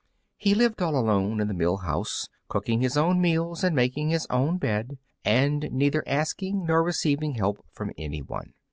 [0.37, 4.25] He lived all alone in the mill house, cooking his own meals and making his
[4.31, 8.55] own bed, and neither asking nor receiving help from anyone.